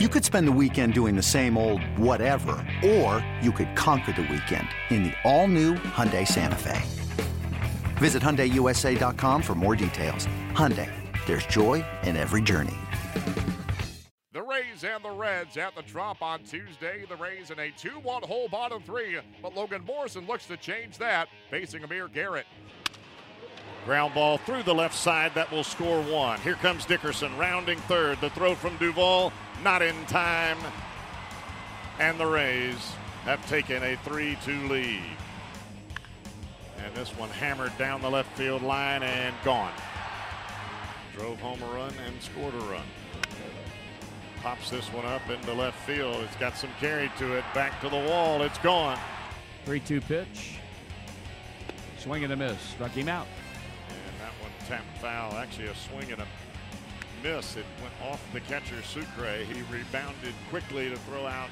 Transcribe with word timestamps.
You 0.00 0.08
could 0.08 0.24
spend 0.24 0.48
the 0.48 0.58
weekend 0.60 0.92
doing 0.92 1.14
the 1.14 1.22
same 1.22 1.56
old 1.56 1.80
whatever, 1.96 2.56
or 2.84 3.24
you 3.40 3.52
could 3.52 3.76
conquer 3.76 4.10
the 4.10 4.22
weekend 4.22 4.66
in 4.90 5.04
the 5.04 5.12
all-new 5.22 5.74
Hyundai 5.74 6.26
Santa 6.26 6.56
Fe. 6.56 6.82
Visit 7.98 8.20
HyundaiUSA.com 8.20 9.40
for 9.40 9.54
more 9.54 9.76
details. 9.76 10.26
Hyundai, 10.50 10.90
there's 11.26 11.46
joy 11.46 11.84
in 12.02 12.16
every 12.16 12.42
journey. 12.42 12.74
The 14.32 14.42
Rays 14.42 14.82
and 14.82 15.04
the 15.04 15.12
Reds 15.12 15.56
at 15.56 15.76
the 15.76 15.82
Trop 15.82 16.20
on 16.22 16.42
Tuesday. 16.42 17.04
The 17.08 17.14
Rays 17.14 17.52
in 17.52 17.60
a 17.60 17.70
2-1 17.70 18.24
hole 18.24 18.48
bottom 18.48 18.82
three, 18.82 19.18
but 19.40 19.54
Logan 19.54 19.84
Morrison 19.84 20.26
looks 20.26 20.46
to 20.46 20.56
change 20.56 20.98
that, 20.98 21.28
facing 21.50 21.84
Amir 21.84 22.08
Garrett. 22.08 22.46
Ground 23.84 24.14
ball 24.14 24.38
through 24.38 24.62
the 24.62 24.74
left 24.74 24.94
side 24.94 25.34
that 25.34 25.52
will 25.52 25.62
score 25.62 26.00
one. 26.00 26.40
Here 26.40 26.54
comes 26.54 26.86
Dickerson 26.86 27.36
rounding 27.36 27.78
third. 27.80 28.18
The 28.22 28.30
throw 28.30 28.54
from 28.54 28.78
Duvall, 28.78 29.30
not 29.62 29.82
in 29.82 29.94
time. 30.06 30.56
And 32.00 32.18
the 32.18 32.26
Rays 32.26 32.92
have 33.24 33.46
taken 33.46 33.82
a 33.82 33.96
3 33.96 34.38
2 34.42 34.68
lead. 34.68 35.02
And 36.82 36.94
this 36.94 37.10
one 37.10 37.28
hammered 37.28 37.76
down 37.76 38.00
the 38.00 38.10
left 38.10 38.34
field 38.38 38.62
line 38.62 39.02
and 39.02 39.34
gone. 39.44 39.72
Drove 41.14 41.38
home 41.40 41.62
a 41.62 41.66
run 41.66 41.92
and 42.06 42.22
scored 42.22 42.54
a 42.54 42.58
run. 42.58 42.82
Pops 44.40 44.70
this 44.70 44.90
one 44.94 45.04
up 45.04 45.28
into 45.28 45.52
left 45.52 45.78
field. 45.86 46.16
It's 46.24 46.36
got 46.36 46.56
some 46.56 46.70
carry 46.80 47.12
to 47.18 47.34
it. 47.34 47.44
Back 47.52 47.82
to 47.82 47.90
the 47.90 48.08
wall. 48.08 48.42
It's 48.42 48.58
gone. 48.58 48.98
3 49.66 49.78
2 49.78 50.00
pitch. 50.00 50.58
Swing 51.98 52.24
and 52.24 52.32
a 52.32 52.36
miss. 52.36 52.58
Struck 52.60 52.92
him 52.92 53.10
out 53.10 53.26
tap 54.66 54.84
foul. 55.00 55.32
Actually, 55.34 55.68
a 55.68 55.74
swing 55.74 56.12
and 56.12 56.22
a 56.22 56.26
miss. 57.22 57.56
It 57.56 57.64
went 57.80 58.12
off 58.12 58.22
the 58.32 58.40
catcher, 58.40 58.82
Sucre. 58.82 59.44
He 59.44 59.62
rebounded 59.72 60.34
quickly 60.50 60.90
to 60.90 60.96
throw 60.96 61.26
out 61.26 61.48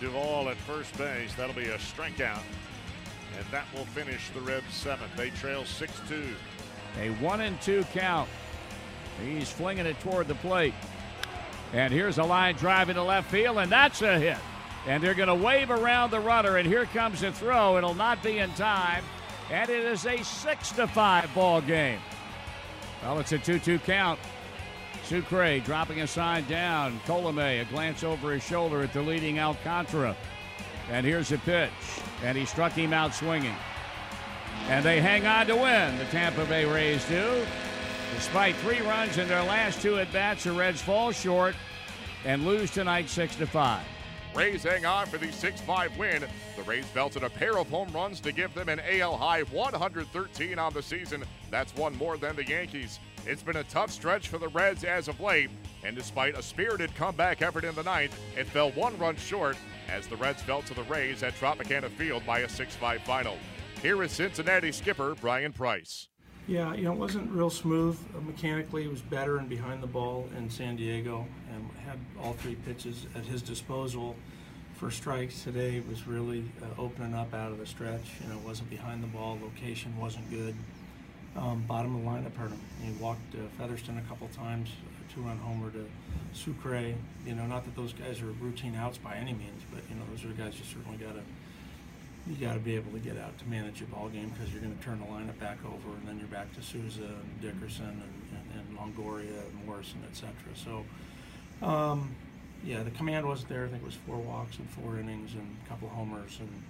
Duvall 0.00 0.48
at 0.48 0.56
first 0.56 0.96
base. 0.96 1.34
That'll 1.34 1.54
be 1.54 1.66
a 1.66 1.78
strikeout. 1.78 2.42
And 3.36 3.46
that 3.52 3.66
will 3.74 3.84
finish 3.86 4.30
the 4.30 4.40
Reds 4.40 4.72
seventh. 4.72 5.14
They 5.16 5.30
trail 5.30 5.64
6 5.64 5.92
2. 6.08 6.34
A 6.98 7.10
one 7.22 7.42
and 7.42 7.60
two 7.60 7.84
count. 7.92 8.28
He's 9.24 9.50
flinging 9.50 9.86
it 9.86 10.00
toward 10.00 10.26
the 10.26 10.34
plate. 10.36 10.74
And 11.72 11.92
here's 11.92 12.18
a 12.18 12.24
line 12.24 12.56
drive 12.56 12.88
into 12.88 13.02
left 13.02 13.30
field, 13.30 13.58
and 13.58 13.70
that's 13.70 14.02
a 14.02 14.18
hit. 14.18 14.38
And 14.88 15.02
they're 15.02 15.14
going 15.14 15.28
to 15.28 15.34
wave 15.34 15.70
around 15.70 16.10
the 16.10 16.18
runner, 16.18 16.56
and 16.56 16.66
here 16.66 16.86
comes 16.86 17.20
the 17.20 17.30
throw. 17.30 17.76
It'll 17.76 17.94
not 17.94 18.22
be 18.22 18.38
in 18.38 18.50
time 18.54 19.04
and 19.50 19.68
it 19.68 19.84
is 19.84 20.06
a 20.06 20.22
six 20.22 20.70
to 20.72 20.86
five 20.86 21.32
ball 21.34 21.60
game. 21.60 21.98
Well, 23.02 23.18
it's 23.18 23.32
a 23.32 23.38
2-2 23.38 23.82
count. 23.84 24.18
Sucre 25.04 25.58
dropping 25.60 26.02
a 26.02 26.06
sign 26.06 26.46
down. 26.46 27.00
Colome, 27.06 27.62
a 27.62 27.64
glance 27.64 28.04
over 28.04 28.32
his 28.32 28.42
shoulder 28.42 28.82
at 28.82 28.92
the 28.92 29.02
leading 29.02 29.40
Alcantara. 29.40 30.16
And 30.90 31.06
here's 31.06 31.32
a 31.32 31.38
pitch. 31.38 31.70
And 32.22 32.36
he 32.36 32.44
struck 32.44 32.72
him 32.72 32.92
out 32.92 33.14
swinging. 33.14 33.54
And 34.68 34.84
they 34.84 35.00
hang 35.00 35.26
on 35.26 35.46
to 35.46 35.56
win. 35.56 35.98
The 35.98 36.04
Tampa 36.06 36.44
Bay 36.44 36.64
Rays 36.64 37.04
do. 37.08 37.44
Despite 38.14 38.54
three 38.56 38.80
runs 38.82 39.18
in 39.18 39.26
their 39.28 39.42
last 39.42 39.80
two 39.80 39.98
at 39.98 40.12
bats, 40.12 40.44
the 40.44 40.52
Reds 40.52 40.82
fall 40.82 41.10
short 41.10 41.54
and 42.24 42.44
lose 42.44 42.70
tonight 42.70 43.08
6 43.08 43.36
to 43.36 43.46
5. 43.46 43.82
Rays 44.34 44.62
hang 44.62 44.86
on 44.86 45.06
for 45.06 45.18
the 45.18 45.32
6 45.32 45.60
5 45.62 45.98
win. 45.98 46.24
The 46.56 46.62
Rays 46.62 46.86
belted 46.94 47.24
a 47.24 47.30
pair 47.30 47.58
of 47.58 47.68
home 47.68 47.90
runs 47.92 48.20
to 48.20 48.32
give 48.32 48.54
them 48.54 48.68
an 48.68 48.80
AL 48.80 49.16
high 49.16 49.42
113 49.42 50.58
on 50.58 50.72
the 50.72 50.82
season. 50.82 51.24
That's 51.50 51.74
one 51.74 51.96
more 51.96 52.16
than 52.16 52.36
the 52.36 52.46
Yankees. 52.46 53.00
It's 53.26 53.42
been 53.42 53.56
a 53.56 53.64
tough 53.64 53.90
stretch 53.90 54.28
for 54.28 54.38
the 54.38 54.48
Reds 54.48 54.84
as 54.84 55.08
of 55.08 55.20
late, 55.20 55.50
and 55.82 55.96
despite 55.96 56.38
a 56.38 56.42
spirited 56.42 56.94
comeback 56.94 57.42
effort 57.42 57.64
in 57.64 57.74
the 57.74 57.82
ninth, 57.82 58.16
it 58.36 58.46
fell 58.46 58.70
one 58.72 58.96
run 58.98 59.16
short 59.16 59.56
as 59.88 60.06
the 60.06 60.16
Reds 60.16 60.42
fell 60.42 60.62
to 60.62 60.74
the 60.74 60.84
Rays 60.84 61.22
at 61.24 61.34
Tropicana 61.34 61.90
Field 61.90 62.24
by 62.24 62.40
a 62.40 62.48
6 62.48 62.76
5 62.76 63.02
final. 63.02 63.36
Here 63.82 64.00
is 64.02 64.12
Cincinnati 64.12 64.70
skipper 64.70 65.16
Bryan 65.16 65.52
Price. 65.52 66.09
Yeah, 66.46 66.74
you 66.74 66.82
know, 66.84 66.92
it 66.92 66.98
wasn't 66.98 67.30
real 67.30 67.50
smooth. 67.50 67.98
Uh, 68.16 68.20
mechanically, 68.20 68.84
it 68.84 68.90
was 68.90 69.02
better 69.02 69.38
and 69.38 69.48
behind 69.48 69.82
the 69.82 69.86
ball 69.86 70.28
in 70.36 70.50
San 70.50 70.76
Diego 70.76 71.26
and 71.52 71.70
had 71.86 71.98
all 72.20 72.32
three 72.32 72.56
pitches 72.56 73.06
at 73.14 73.24
his 73.24 73.42
disposal 73.42 74.16
for 74.74 74.90
strikes 74.90 75.44
today 75.44 75.76
It 75.76 75.86
was 75.86 76.06
really 76.06 76.42
uh, 76.62 76.80
opening 76.80 77.14
up 77.14 77.34
out 77.34 77.52
of 77.52 77.58
the 77.58 77.66
stretch. 77.66 78.02
You 78.22 78.32
know, 78.32 78.38
wasn't 78.44 78.70
behind 78.70 79.02
the 79.02 79.08
ball, 79.08 79.38
location 79.42 79.96
wasn't 79.98 80.28
good. 80.30 80.54
Um, 81.36 81.62
bottom 81.68 81.94
of 81.94 82.02
the 82.02 82.08
lineup 82.08 82.34
hurt 82.34 82.50
him. 82.50 82.60
He 82.82 82.92
walked 82.92 83.34
uh, 83.34 83.38
Featherston 83.58 83.98
a 83.98 84.08
couple 84.08 84.26
times, 84.28 84.70
two-run 85.14 85.38
homer 85.38 85.70
to 85.70 85.86
Sucre. 86.32 86.94
You 87.26 87.34
know, 87.34 87.46
not 87.46 87.64
that 87.64 87.76
those 87.76 87.92
guys 87.92 88.20
are 88.22 88.32
routine 88.40 88.74
outs 88.74 88.98
by 88.98 89.14
any 89.14 89.32
means, 89.34 89.62
but 89.72 89.82
you 89.88 89.94
know, 89.96 90.02
those 90.10 90.24
are 90.24 90.34
guys 90.34 90.58
you 90.58 90.64
certainly 90.64 90.96
got 90.96 91.14
to 91.14 91.22
you 92.26 92.36
got 92.36 92.54
to 92.54 92.60
be 92.60 92.74
able 92.76 92.92
to 92.92 92.98
get 92.98 93.16
out 93.16 93.38
to 93.38 93.46
manage 93.48 93.80
your 93.80 93.88
ball 93.88 94.08
game 94.08 94.28
because 94.30 94.52
you're 94.52 94.62
going 94.62 94.76
to 94.76 94.84
turn 94.84 95.00
the 95.00 95.06
lineup 95.06 95.38
back 95.38 95.58
over, 95.64 95.96
and 95.96 96.06
then 96.06 96.18
you're 96.18 96.28
back 96.28 96.54
to 96.54 96.62
Souza 96.62 97.02
and 97.02 97.40
Dickerson 97.40 97.86
and, 97.86 98.02
and, 98.54 98.60
and 98.60 98.78
Longoria 98.78 99.40
and 99.48 99.66
Morrison, 99.66 100.02
etc. 100.10 100.32
So, 100.54 100.84
um, 101.66 102.14
yeah, 102.64 102.82
the 102.82 102.90
command 102.90 103.26
wasn't 103.26 103.48
there. 103.48 103.64
I 103.64 103.68
think 103.68 103.82
it 103.82 103.86
was 103.86 103.96
four 104.06 104.16
walks 104.16 104.58
and 104.58 104.68
four 104.70 104.98
innings 104.98 105.32
and 105.34 105.56
a 105.64 105.68
couple 105.68 105.88
of 105.88 105.94
homers 105.94 106.38
and 106.40 106.62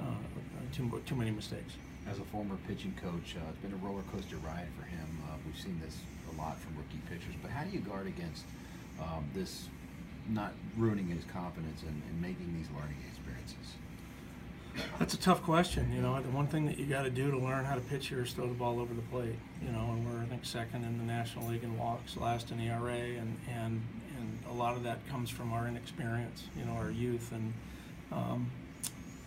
uh, 0.00 0.74
too 0.74 1.02
too 1.06 1.14
many 1.14 1.30
mistakes. 1.30 1.74
As 2.08 2.18
a 2.18 2.24
former 2.24 2.56
pitching 2.66 2.94
coach, 3.00 3.36
uh, 3.36 3.50
it's 3.50 3.58
been 3.58 3.72
a 3.72 3.84
roller 3.84 4.02
coaster 4.12 4.36
ride 4.38 4.68
for 4.78 4.84
him. 4.84 5.06
Uh, 5.28 5.36
we've 5.44 5.60
seen 5.60 5.80
this 5.84 5.98
a 6.32 6.40
lot 6.40 6.58
from 6.58 6.76
rookie 6.76 7.00
pitchers. 7.08 7.34
But 7.42 7.50
how 7.50 7.64
do 7.64 7.70
you 7.70 7.80
guard 7.80 8.06
against 8.06 8.44
um, 9.00 9.24
this 9.34 9.68
not 10.28 10.52
ruining 10.76 11.08
his 11.08 11.24
confidence 11.24 11.82
and, 11.82 12.02
and 12.08 12.20
making 12.20 12.52
these 12.56 12.68
learning 12.76 12.96
experiences? 13.08 13.76
That's 14.98 15.14
a 15.14 15.18
tough 15.18 15.42
question. 15.42 15.92
You 15.92 16.02
know, 16.02 16.20
the 16.20 16.30
one 16.30 16.46
thing 16.46 16.66
that 16.66 16.78
you 16.78 16.86
got 16.86 17.02
to 17.02 17.10
do 17.10 17.30
to 17.30 17.38
learn 17.38 17.64
how 17.64 17.74
to 17.74 17.80
pitch 17.80 18.08
here 18.08 18.22
is 18.22 18.32
throw 18.32 18.46
the 18.46 18.54
ball 18.54 18.78
over 18.80 18.92
the 18.94 19.02
plate. 19.02 19.36
You 19.64 19.72
know, 19.72 19.90
and 19.92 20.06
we're 20.06 20.20
I 20.20 20.26
think 20.26 20.44
second 20.44 20.84
in 20.84 20.98
the 20.98 21.04
National 21.04 21.48
League 21.48 21.64
in 21.64 21.78
walks, 21.78 22.16
last 22.16 22.50
in 22.50 22.60
ERA, 22.60 22.92
and 22.92 23.38
and 23.48 23.82
and 24.18 24.38
a 24.48 24.52
lot 24.52 24.76
of 24.76 24.82
that 24.84 25.06
comes 25.08 25.30
from 25.30 25.52
our 25.52 25.66
inexperience. 25.66 26.44
You 26.56 26.64
know, 26.64 26.72
our 26.72 26.90
youth, 26.90 27.32
and 27.32 27.52
um, 28.12 28.50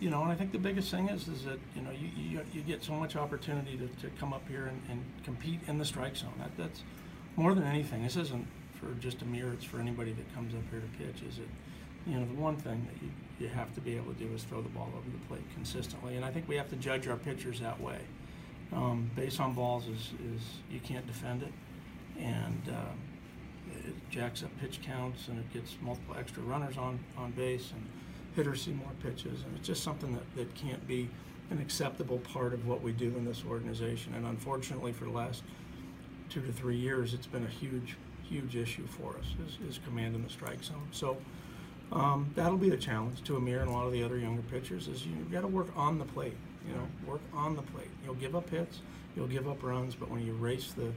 you 0.00 0.10
know, 0.10 0.22
and 0.22 0.30
I 0.30 0.34
think 0.34 0.52
the 0.52 0.58
biggest 0.58 0.90
thing 0.90 1.08
is 1.08 1.28
is 1.28 1.44
that 1.44 1.58
you 1.74 1.82
know 1.82 1.90
you 1.90 2.08
you, 2.16 2.40
you 2.52 2.60
get 2.62 2.82
so 2.82 2.92
much 2.92 3.16
opportunity 3.16 3.76
to, 3.76 3.88
to 4.02 4.10
come 4.18 4.32
up 4.32 4.46
here 4.48 4.66
and, 4.66 4.80
and 4.90 5.02
compete 5.24 5.60
in 5.66 5.78
the 5.78 5.84
strike 5.84 6.16
zone. 6.16 6.34
That 6.38 6.56
that's 6.56 6.82
more 7.36 7.54
than 7.54 7.64
anything. 7.64 8.02
This 8.02 8.16
isn't 8.16 8.46
for 8.74 8.92
just 9.00 9.22
Amir. 9.22 9.52
It's 9.52 9.64
for 9.64 9.78
anybody 9.78 10.12
that 10.12 10.34
comes 10.34 10.54
up 10.54 10.62
here 10.70 10.80
to 10.80 10.98
pitch. 10.98 11.22
Is 11.28 11.38
it 11.38 11.48
you 12.06 12.18
know 12.18 12.26
the 12.26 12.40
one 12.40 12.56
thing 12.56 12.86
that 12.90 13.02
you 13.02 13.10
you 13.38 13.48
have 13.48 13.74
to 13.74 13.80
be 13.80 13.96
able 13.96 14.12
to 14.12 14.18
do 14.18 14.32
is 14.34 14.44
throw 14.44 14.62
the 14.62 14.68
ball 14.70 14.88
over 14.96 15.10
the 15.10 15.26
plate 15.26 15.42
consistently. 15.54 16.16
And 16.16 16.24
I 16.24 16.30
think 16.30 16.48
we 16.48 16.56
have 16.56 16.70
to 16.70 16.76
judge 16.76 17.08
our 17.08 17.16
pitchers 17.16 17.60
that 17.60 17.80
way. 17.80 17.98
Um, 18.72 19.10
base 19.14 19.40
on 19.40 19.54
balls 19.54 19.86
is, 19.86 20.12
is 20.34 20.42
you 20.70 20.80
can't 20.80 21.06
defend 21.06 21.42
it, 21.42 21.52
and 22.18 22.62
uh, 22.68 23.86
it 23.86 23.94
jacks 24.10 24.42
up 24.42 24.50
pitch 24.60 24.80
counts, 24.82 25.28
and 25.28 25.38
it 25.38 25.52
gets 25.52 25.76
multiple 25.82 26.16
extra 26.18 26.42
runners 26.42 26.76
on, 26.76 26.98
on 27.16 27.30
base, 27.32 27.72
and 27.72 27.84
hitters 28.34 28.62
see 28.62 28.72
more 28.72 28.90
pitches, 29.02 29.42
and 29.42 29.56
it's 29.56 29.66
just 29.66 29.82
something 29.82 30.12
that, 30.12 30.36
that 30.36 30.52
can't 30.54 30.86
be 30.88 31.08
an 31.50 31.58
acceptable 31.58 32.18
part 32.18 32.52
of 32.52 32.66
what 32.66 32.82
we 32.82 32.90
do 32.90 33.08
in 33.16 33.24
this 33.24 33.44
organization. 33.48 34.14
And 34.14 34.26
unfortunately, 34.26 34.92
for 34.92 35.04
the 35.04 35.10
last 35.10 35.42
two 36.30 36.40
to 36.40 36.52
three 36.52 36.76
years, 36.76 37.14
it's 37.14 37.26
been 37.26 37.44
a 37.44 37.48
huge, 37.48 37.96
huge 38.22 38.56
issue 38.56 38.86
for 38.86 39.16
us 39.18 39.26
is, 39.46 39.58
is 39.68 39.80
command 39.84 40.16
in 40.16 40.22
the 40.24 40.30
strike 40.30 40.64
zone. 40.64 40.88
So 40.90 41.18
um, 41.92 42.30
that'll 42.34 42.58
be 42.58 42.70
a 42.70 42.76
challenge 42.76 43.22
to 43.24 43.36
Amir 43.36 43.60
and 43.60 43.70
a 43.70 43.72
lot 43.72 43.86
of 43.86 43.92
the 43.92 44.02
other 44.02 44.18
younger 44.18 44.42
pitchers. 44.42 44.88
Is 44.88 45.06
you've 45.06 45.30
got 45.30 45.42
to 45.42 45.48
work 45.48 45.68
on 45.76 45.98
the 45.98 46.04
plate. 46.04 46.36
You 46.66 46.74
know, 46.74 46.86
work 47.06 47.20
on 47.34 47.56
the 47.56 47.62
plate. 47.62 47.90
You'll 48.04 48.14
give 48.14 48.34
up 48.34 48.48
hits, 48.48 48.80
you'll 49.14 49.26
give 49.26 49.48
up 49.48 49.62
runs, 49.62 49.94
but 49.94 50.10
when 50.10 50.24
you 50.24 50.32
race 50.32 50.72
the 50.72 50.92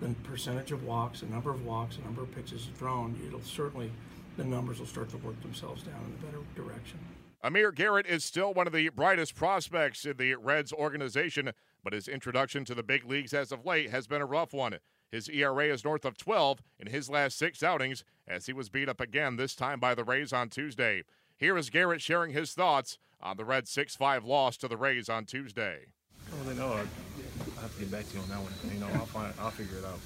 the 0.00 0.08
percentage 0.24 0.72
of 0.72 0.84
walks, 0.84 1.20
the 1.20 1.26
number 1.26 1.50
of 1.50 1.64
walks, 1.64 1.96
the 1.96 2.02
number 2.02 2.22
of 2.22 2.34
pitches 2.34 2.68
thrown, 2.76 3.18
it'll 3.26 3.40
certainly 3.42 3.90
the 4.36 4.44
numbers 4.44 4.80
will 4.80 4.86
start 4.86 5.08
to 5.10 5.16
work 5.18 5.40
themselves 5.42 5.82
down 5.82 6.00
in 6.06 6.12
a 6.12 6.30
better 6.30 6.42
direction. 6.56 6.98
Amir 7.42 7.72
Garrett 7.72 8.06
is 8.06 8.24
still 8.24 8.54
one 8.54 8.66
of 8.66 8.72
the 8.72 8.88
brightest 8.88 9.34
prospects 9.34 10.04
in 10.04 10.16
the 10.16 10.34
Reds 10.34 10.72
organization, 10.72 11.52
but 11.84 11.92
his 11.92 12.08
introduction 12.08 12.64
to 12.64 12.74
the 12.74 12.82
big 12.82 13.04
leagues 13.04 13.34
as 13.34 13.52
of 13.52 13.66
late 13.66 13.90
has 13.90 14.06
been 14.06 14.22
a 14.22 14.26
rough 14.26 14.52
one. 14.52 14.78
His 15.14 15.28
ERA 15.28 15.66
is 15.66 15.84
north 15.84 16.04
of 16.04 16.18
12 16.18 16.60
in 16.80 16.88
his 16.88 17.08
last 17.08 17.38
six 17.38 17.62
outings 17.62 18.02
as 18.26 18.46
he 18.46 18.52
was 18.52 18.68
beat 18.68 18.88
up 18.88 19.00
again, 19.00 19.36
this 19.36 19.54
time 19.54 19.78
by 19.78 19.94
the 19.94 20.02
Rays 20.02 20.32
on 20.32 20.48
Tuesday. 20.48 21.04
Here 21.36 21.56
is 21.56 21.70
Garrett 21.70 22.02
sharing 22.02 22.32
his 22.32 22.52
thoughts 22.52 22.98
on 23.22 23.36
the 23.36 23.44
Reds' 23.44 23.70
6 23.70 23.94
5 23.94 24.24
loss 24.24 24.56
to 24.56 24.66
the 24.66 24.76
Rays 24.76 25.08
on 25.08 25.24
Tuesday. 25.24 25.86
I 26.26 26.30
don't 26.30 26.44
really 26.44 26.58
know. 26.58 26.72
I 26.72 27.60
have 27.60 27.72
to 27.74 27.78
get 27.78 27.92
back 27.92 28.08
to 28.08 28.16
you 28.16 28.22
on 28.22 28.28
that 28.28 28.40
one. 28.40 28.52
You 28.74 28.80
know, 28.80 28.88
I'll 28.94 29.06
find, 29.06 29.32
I'll 29.38 29.52
figure 29.52 29.78
it 29.78 29.84
out 29.84 30.00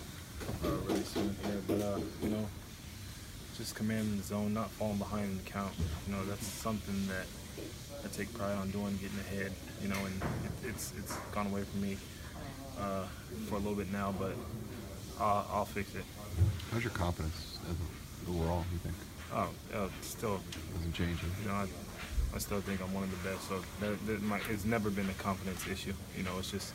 uh, 0.67 0.77
really 0.85 1.03
soon 1.05 1.35
here. 1.43 1.63
But 1.67 1.81
uh, 1.81 2.01
you 2.23 2.29
know, 2.29 2.47
just 3.57 3.75
commanding 3.75 4.19
the 4.19 4.25
zone, 4.25 4.53
not 4.53 4.71
falling 4.73 4.99
behind 4.99 5.25
in 5.25 5.39
the 5.39 5.51
count. 5.51 5.73
You 6.07 6.17
know, 6.17 6.25
that's 6.27 6.47
something 6.47 7.07
that 7.07 7.25
I 8.05 8.15
take 8.15 8.35
pride 8.35 8.59
on 8.59 8.71
doing, 8.73 8.99
getting 9.01 9.21
ahead. 9.21 9.53
You 9.81 9.89
know, 9.89 10.05
and 10.05 10.23
it, 10.45 10.69
it's 10.69 10.93
it's 10.99 11.17
gone 11.33 11.47
away 11.47 11.63
from 11.63 11.81
me 11.81 11.97
uh, 12.79 13.05
for 13.47 13.55
a 13.55 13.59
little 13.59 13.75
bit 13.75 13.91
now, 13.91 14.15
but 14.19 14.35
I'll, 15.21 15.47
I'll 15.53 15.65
fix 15.65 15.95
it. 15.95 16.05
How's 16.73 16.85
your 16.85 16.93
confidence 16.93 17.59
as 17.65 17.77
a 17.77 18.31
little 18.31 18.43
overall? 18.43 18.65
You 18.73 18.79
think? 18.79 18.95
Oh, 19.33 19.49
uh, 19.77 19.89
still 20.01 20.41
doesn't 20.75 20.93
change. 20.93 21.19
You 21.43 21.49
know, 21.49 21.55
I, 21.55 21.67
I 22.35 22.39
still 22.39 22.61
think 22.61 22.81
I'm 22.81 22.93
one 22.95 23.05
of 23.05 23.11
the 23.11 23.29
best. 23.29 23.49
So 23.49 23.63
that, 23.81 24.07
that 24.07 24.23
might, 24.23 24.43
it's 24.51 24.65
never 24.65 24.91
been 24.91 25.09
a 25.09 25.15
confidence 25.15 25.67
issue. 25.67 25.93
You 26.17 26.23
know, 26.23 26.39
it's 26.39 26.51
just 26.51 26.73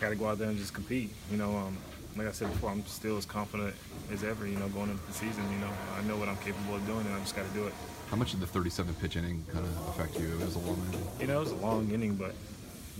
got 0.00 0.10
to 0.10 0.16
go 0.16 0.26
out 0.26 0.38
there 0.38 0.48
and 0.48 0.58
just 0.58 0.74
compete. 0.74 1.10
You 1.30 1.36
know, 1.36 1.56
um, 1.56 1.76
like 2.16 2.28
I 2.28 2.32
said 2.32 2.50
before, 2.50 2.70
I'm 2.70 2.84
still 2.86 3.16
as 3.16 3.26
confident 3.26 3.74
as 4.12 4.24
ever. 4.24 4.46
You 4.46 4.56
know, 4.56 4.68
going 4.68 4.90
into 4.90 5.06
the 5.06 5.12
season. 5.12 5.44
You 5.52 5.58
know, 5.58 5.70
I 5.98 6.02
know 6.02 6.16
what 6.16 6.28
I'm 6.28 6.38
capable 6.38 6.76
of 6.76 6.86
doing, 6.86 7.04
and 7.04 7.14
I 7.14 7.18
just 7.20 7.36
got 7.36 7.46
to 7.46 7.54
do 7.54 7.66
it. 7.66 7.74
How 8.10 8.16
much 8.16 8.30
did 8.30 8.40
the 8.40 8.46
37 8.46 8.94
pitch 8.94 9.16
inning 9.16 9.44
kind 9.52 9.64
of 9.64 9.88
affect 9.88 10.18
you? 10.18 10.32
It 10.34 10.44
was 10.44 10.54
a 10.54 10.60
long 10.60 10.80
inning. 10.88 11.08
You 11.20 11.26
know, 11.26 11.36
it 11.38 11.40
was 11.40 11.50
a 11.50 11.56
long 11.56 11.90
inning, 11.90 12.14
but 12.14 12.32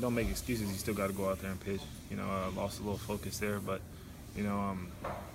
don't 0.01 0.15
make 0.15 0.29
excuses. 0.29 0.69
You 0.69 0.77
still 0.77 0.95
got 0.95 1.07
to 1.07 1.13
go 1.13 1.29
out 1.29 1.41
there 1.41 1.51
and 1.51 1.61
pitch. 1.61 1.81
You 2.11 2.17
know, 2.17 2.25
I 2.25 2.49
lost 2.59 2.81
a 2.81 2.83
little 2.83 2.99
focus 2.99 3.39
there, 3.39 3.61
but 3.61 3.81
you 4.37 4.45
know, 4.45 4.57
um, 4.57 4.89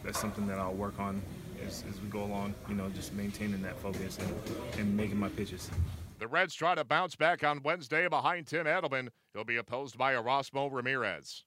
that's 0.03 0.19
something 0.19 0.48
that 0.48 0.59
I'll 0.59 0.74
work 0.74 1.00
on 1.00 1.21
as, 1.65 1.83
as, 1.89 2.00
we 2.01 2.07
go 2.09 2.24
along. 2.24 2.53
You 2.69 2.75
know, 2.75 2.89
just 2.89 3.13
maintaining 3.13 3.62
that 3.63 3.80
focus 3.80 4.18
and, 4.19 4.80
and 4.80 4.98
making 4.98 5.19
my 5.19 5.30
pitches. 5.30 5.69
The 6.19 6.27
Reds 6.27 6.53
try 6.53 6.75
to 6.75 6.83
bounce 6.83 7.15
back 7.15 7.44
on 7.44 7.62
Wednesday 7.63 8.07
behind 8.07 8.48
Tim 8.48 8.65
Adleman. 8.65 9.09
He'll 9.33 9.44
be 9.44 9.57
opposed 9.57 9.98
by 9.98 10.13
Erasmo 10.13 10.71
Ramirez. 10.71 11.44